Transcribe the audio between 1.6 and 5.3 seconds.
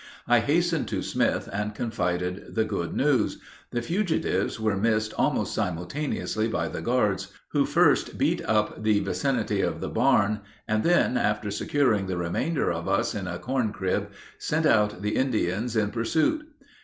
confided the good news. The fugitives were missed